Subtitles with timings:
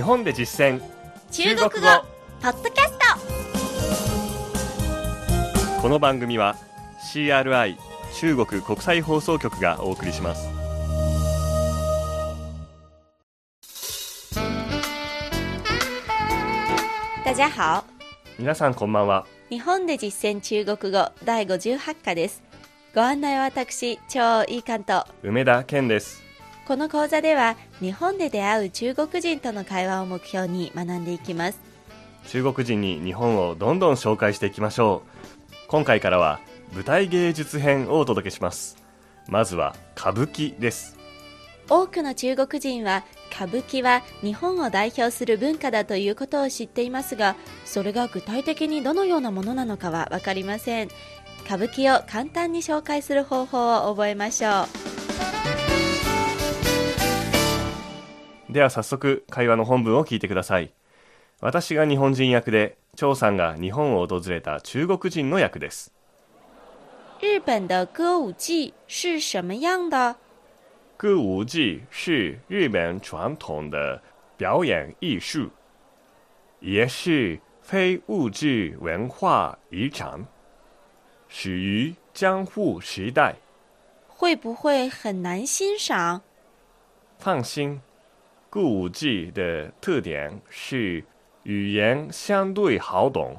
[0.00, 0.80] 日本で実践。
[1.30, 1.70] 中国語。
[2.40, 2.96] ポッドキャス
[5.82, 6.56] この番組は
[7.12, 7.76] CRI
[8.18, 10.48] 中国国際放送局がお送りします。
[17.22, 17.84] ト大家好。
[18.38, 19.26] 皆さんこんばんは。
[19.50, 22.42] 日本で実践中国語第58課です。
[22.94, 26.29] ご案内は私超いい関東梅田健です
[26.66, 31.60] この講座では日本で出会う中国人との会話を目標に学んでいきます。
[32.28, 35.54] 中国人に日本をどんどん紹介していきましょう。
[35.68, 36.40] 今回からは
[36.72, 38.76] 舞台芸術編をお届けします。
[39.28, 40.96] まずは歌舞伎です。
[41.68, 50.88] 多くの中国人は歌舞伎は日本を代表する文化だということを知っていますがそれが具体的にどのようなものなのかは分かりません。
[51.50, 54.50] 歌舞伎を簡単に紹介する方法を覚えましょ
[55.56, 55.59] う
[58.52, 60.72] では早速会話の本文を聞いてください。
[61.40, 65.92] 私が日本人役で張さんが日本を訪れた中国人の役です。
[67.20, 70.16] 日本的歌舞伎是什么样的？
[70.96, 74.02] 歌舞伎是日本传统的
[74.36, 75.50] 表演艺术，
[76.58, 80.26] 也是非物质文化遗产，
[81.28, 83.36] 始于江户时代。
[84.08, 86.22] 会不会很难欣赏？
[87.18, 87.80] 放心，
[88.50, 91.04] 歌舞伎的特点是
[91.44, 93.36] 语言相对好懂，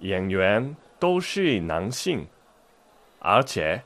[0.00, 2.26] 演员都是男性，
[3.20, 3.82] 而且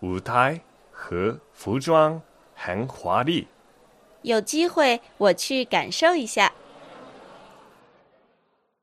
[0.00, 2.20] 舞台和服装
[2.56, 3.46] 很华丽。
[4.22, 6.52] 有机会我去感受一下。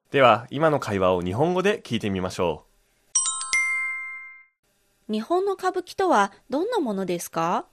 [0.10, 2.64] では今の会話を日本語で聞いてみましょ
[5.10, 7.66] 日本の歌舞伎とはどんなものですか？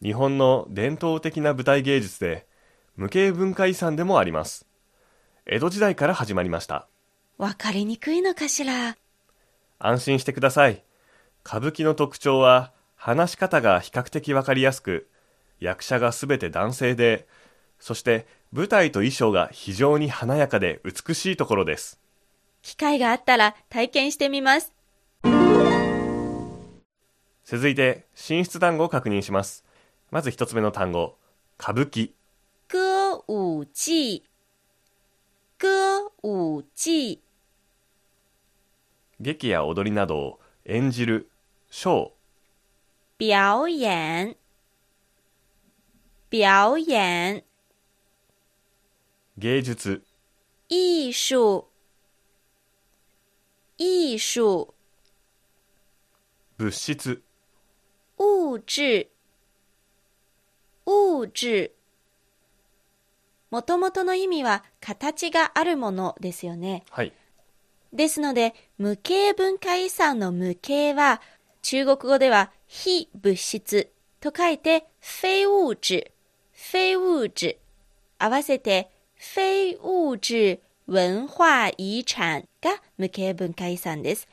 [0.00, 2.46] う日本の伝統的な舞台芸術で
[2.96, 4.66] 無形文化遺産でもあります。
[5.46, 6.88] 江戸時代から始まりました。
[7.38, 8.96] わかりにくいのかしら？
[9.78, 10.84] 安心してください。
[11.44, 15.08] 歌舞伎の特徴は話し方が比較的わかりやすく
[15.58, 17.26] 役者がすべて男性で
[17.80, 21.98] そして舞台と衣装が非常に華やかで美しいところです。
[22.60, 24.72] 機会があったら体験してみます。
[27.44, 29.64] 続いて進出単語を確認します。
[30.10, 31.16] まず一つ目の単語
[31.58, 32.10] 歌舞伎
[33.12, 34.24] 歌舞伎
[35.58, 35.66] 歌
[36.22, 37.20] 舞伎
[39.20, 41.28] 劇や踊りなどを演じる
[41.70, 43.60] ショー。
[43.60, 44.36] 表演
[46.32, 47.44] 表演
[49.36, 50.02] 芸術。
[50.70, 51.66] 艺术。
[53.76, 54.74] 艺术。
[56.56, 57.22] 物質。
[58.16, 59.10] 物质。
[60.86, 61.81] 物質
[63.52, 66.82] もともとの意味は形があるものですよね。
[66.90, 67.12] はい
[67.92, 71.20] ですので、無形文化遺産の無形は、
[71.60, 76.10] 中国語では非物質と書いて非物質、
[76.52, 77.58] 非物質。
[78.18, 84.26] 合わせて非物質文化遺産が無形文化遺産です。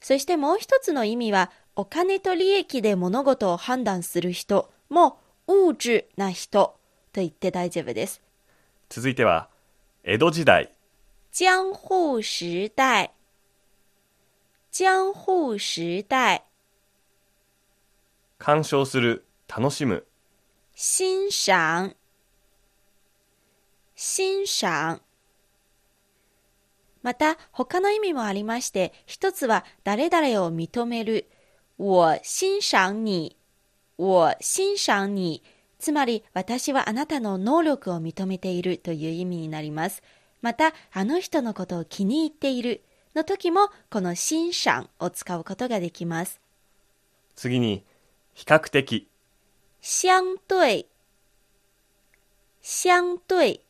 [0.00, 6.74] そしてもう一つの意味は、お金と利益で物事を判断する人も物質な人
[7.12, 8.23] と言って大丈夫です。
[8.94, 9.48] 続いては
[10.04, 10.70] 江戸時代。
[11.32, 13.10] 江户时代，
[14.70, 16.44] 江户时代，
[18.38, 20.06] 鑑賞する楽しむ。
[20.76, 21.96] 欣赏，
[23.96, 25.00] 欣賞。
[27.02, 31.28] また、他の意味もありまして、一つは誰々を認める。
[31.78, 33.36] 我欣賞你。
[33.98, 35.42] 我欣賞你。
[35.84, 40.02] つまり、私はあなたの能力を認めているという意味になります。
[40.40, 42.82] また、あの人のことを気に入っている
[43.14, 46.40] の時も、この欣賞を使うことができます。
[47.36, 47.84] 次に
[48.32, 49.10] 比較的。
[49.82, 50.86] 相对，
[52.62, 53.60] 相对，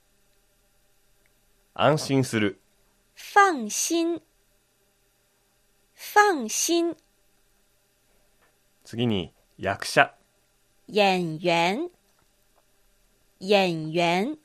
[1.74, 2.60] 安心する。
[3.16, 4.22] 放心，
[5.96, 6.96] 放心。
[8.84, 10.14] 次に役者。
[10.86, 11.90] 演员，
[13.52, 14.38] 演员。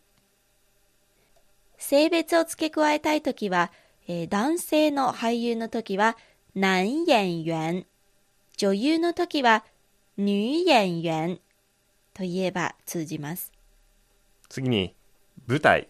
[1.78, 3.72] 性別を付け加えたいときは、
[4.08, 6.18] えー男性の俳優のときは
[6.56, 7.86] 男演員、
[8.58, 9.64] 女優のときは
[10.18, 11.40] 女演員。
[12.14, 13.54] と言えば通じます。
[14.50, 14.94] 次に
[15.48, 15.88] 舞台。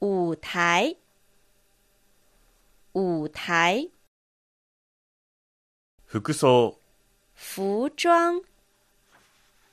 [0.00, 0.96] 舞台，
[2.94, 3.90] 舞台，
[6.06, 6.78] 服装。
[7.34, 8.42] 服装，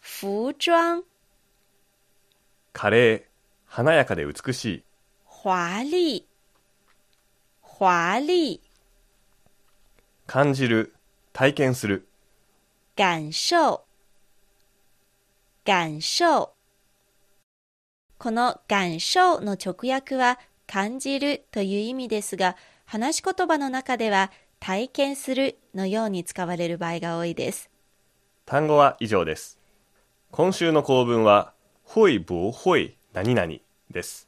[0.02, 1.04] 服装，
[2.75, 3.24] カレー
[3.68, 4.83] 華やかで美しい。
[5.45, 6.25] 華麗、
[7.62, 8.60] 華麗、
[10.27, 10.94] 感じる、
[11.31, 12.06] 体験する。
[12.98, 13.80] 感受、
[15.66, 16.51] 感受。
[18.18, 20.38] この感受の直訳は
[20.68, 27.69] 感じるという意味ですが、話し言葉の中では体験するのように使われる場合が多いです。
[28.45, 29.60] 単語は以上です。
[30.30, 31.55] 今週の構文は、
[31.88, 33.54] 会不会何々
[33.92, 34.28] です。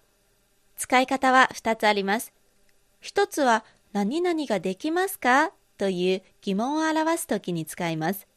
[0.77, 2.31] 使い方は2つあります。
[3.01, 5.51] 一つは何々ができますか？
[5.77, 8.27] という疑問を表すときに使います。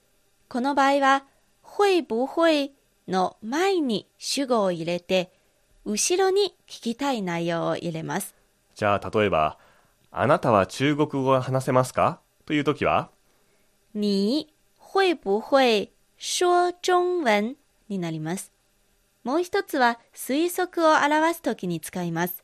[0.48, 1.24] この場合は、
[1.62, 2.72] 会不会
[3.08, 5.32] の前に主語を入れて、
[5.84, 8.34] 後ろに聞きたい内容を入れます。
[8.74, 9.58] じゃあ、例えば、
[10.10, 12.20] あなたは中国語が話せますか？
[12.46, 13.10] というときは、
[13.94, 17.56] 你会不会说中文
[17.88, 18.52] になります。
[19.22, 22.42] もう一つは推測を表すときに使います。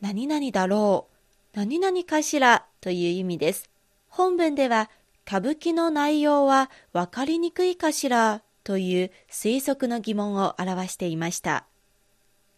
[0.00, 1.08] 何々だろ
[1.54, 3.68] う、何々かしらという意味です。
[4.08, 4.90] 本文では
[5.26, 11.66] 歌舞伎の内容はわかりにくいかしらという推測の疑問を表していました。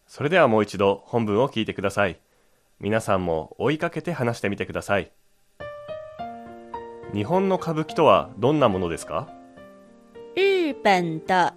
[0.07, 2.19] それではもう一度本文を聞いてください。
[2.79, 5.11] 皆さんも追いかけて話してみてください。
[7.13, 9.29] 日本の歌舞伎とはどんなものですか？
[10.35, 11.53] 日本的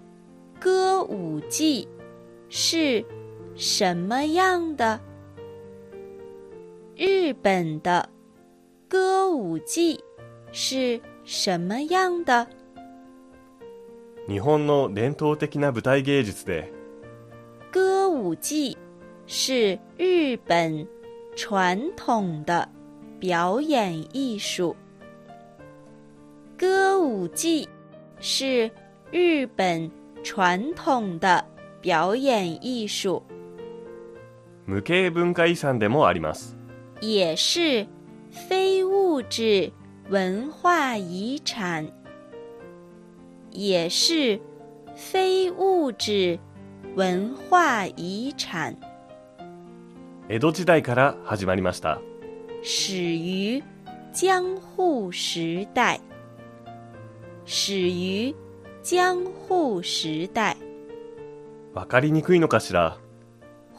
[0.59, 1.87] 歌舞伎
[2.49, 3.05] 是
[3.55, 4.99] 什么样的？
[6.97, 8.09] 日本的
[8.89, 10.03] 歌舞伎
[10.51, 12.45] 是什么样的？
[14.27, 16.69] 日本の伝統的な舞台芸術で
[17.71, 18.75] 歌舞伎
[19.25, 20.85] 是日本
[21.37, 22.67] 传统的
[23.21, 24.75] 表演艺术。
[26.57, 27.69] 歌舞伎
[28.19, 28.69] 是
[29.11, 29.89] 日本
[30.23, 31.43] 传统的
[31.81, 33.23] 表演艺术，
[34.67, 36.55] 無形文化遺産でもあります。
[37.01, 37.87] 也是
[38.29, 39.71] 非物质
[40.09, 41.87] 文化遗产，
[43.51, 44.39] 也是
[44.95, 46.37] 非物质
[46.95, 48.75] 文化遗产。
[50.27, 51.99] 江戸時代から始まりました。
[52.61, 53.63] 始于
[54.11, 55.99] 江户时代，
[57.45, 58.35] 始于
[58.91, 60.57] 江户时代，
[61.75, 62.97] わかりにくいのかしら？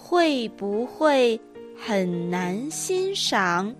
[0.08, 1.40] 会不会
[1.76, 3.74] 很难欣赏？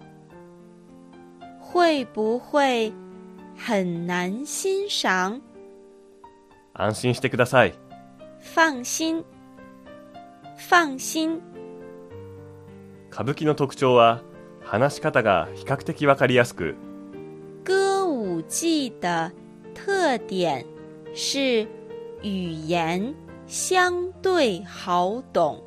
[1.73, 2.93] 会不会
[3.57, 5.41] 很难欣赏？
[6.75, 7.75] 安心してください。
[8.57, 9.25] 放心，
[10.69, 11.41] 放心。
[13.13, 14.23] 歌舞伎の特徴は
[14.65, 16.75] 話し方が比較的わかりやすく
[17.63, 17.73] 歌
[18.05, 19.33] 舞伎的
[19.75, 20.67] 特点
[21.15, 21.67] 是
[22.23, 23.15] 语言
[23.47, 25.63] 相对好懂。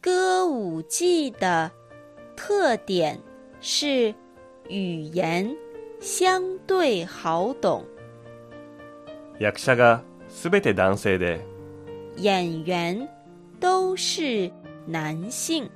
[0.00, 1.70] 歌舞伎的
[2.36, 3.18] 特点
[3.60, 4.12] 是
[4.68, 5.56] 语言
[6.00, 7.84] 相对好懂。
[9.38, 11.40] 役者がすべて男性で
[12.16, 13.08] 演员
[13.60, 14.50] 都是
[14.86, 15.70] 男性。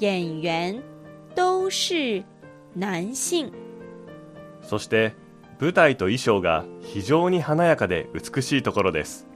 [0.00, 0.82] 演员
[1.34, 2.22] 都是
[2.74, 3.50] 男性。
[4.62, 5.12] そして
[5.62, 9.28] 舞台と衣装が非常に華やかで美しいところです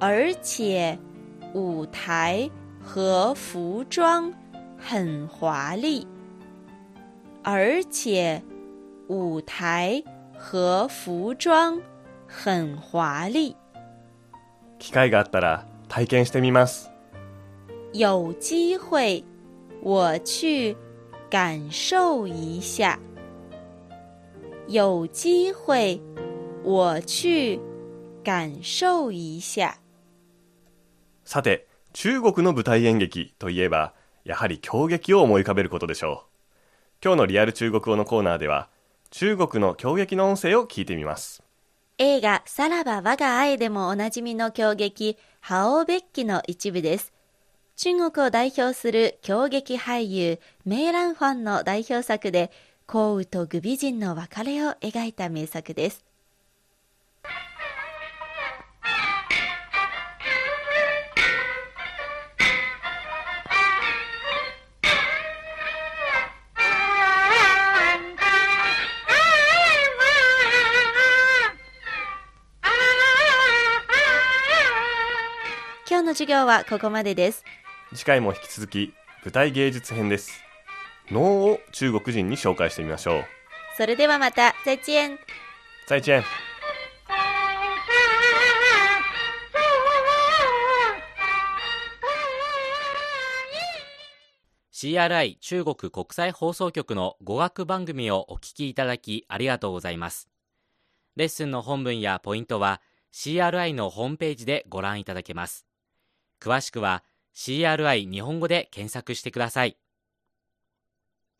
[0.00, 0.98] 而且
[1.54, 2.50] 舞台
[2.82, 4.32] 和服装
[4.76, 6.08] 很华丽，
[7.44, 8.42] 而且
[9.08, 10.02] 舞台
[10.36, 11.80] 和服装
[12.26, 13.54] 很华丽。
[14.80, 16.90] 機会があったら体験してみます
[17.92, 19.24] 有机会
[19.84, 20.76] 我去
[21.30, 22.98] 感受一下。
[24.66, 26.00] 有机会
[26.62, 27.60] 我去
[28.24, 29.78] 感受一下。
[31.24, 33.92] さて中国の舞台演劇といえば
[34.24, 36.34] やはり狂劇を思い浮かべることでしょう。
[37.04, 38.70] 今日のリアル中国語のコーナーでは
[39.10, 41.42] 中国の狂劇の音声を聞いてみます。
[41.98, 47.12] 映画「さらば我が愛」でもおなじみの狂劇「ハオベッキ」の一部です。
[47.76, 52.50] 中国を代表する狂劇俳優メイランファンの代表作で
[52.86, 56.04] 幸雨と愚美人の別れを描いた名作です。
[75.88, 77.44] 今日の授業はここまでです。
[77.94, 78.92] 次回も引き続き
[79.24, 80.44] 舞台芸術編です。
[81.10, 83.24] 能を中国人に紹介してみましょう
[83.76, 85.18] それではまた再见
[85.86, 86.24] 再见ー
[94.84, 100.28] CRI 中国国際放送局の語学番組をお聞きいただきありがとうございます。
[101.16, 102.82] レッスンの本文やポイントは
[103.12, 105.64] CRI のホームページでご覧いただけます。
[106.38, 107.02] 詳しくは
[107.34, 109.78] CRI 日本語で検索してください。